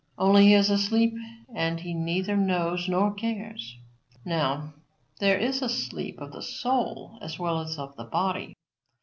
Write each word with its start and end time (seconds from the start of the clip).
Only, 0.17 0.45
he 0.47 0.53
is 0.55 0.71
asleep 0.71 1.13
and 1.53 1.79
he 1.81 1.93
neither 1.93 2.35
knows 2.35 2.89
nor 2.89 3.13
cares. 3.13 3.77
Now, 4.25 4.73
there 5.19 5.37
is 5.37 5.61
a 5.61 5.69
sleep 5.69 6.19
of 6.19 6.31
the 6.31 6.41
soul 6.41 7.19
as 7.21 7.37
well 7.37 7.59
as 7.59 7.77
of 7.77 7.95
the 7.97 8.05
body. 8.05 8.55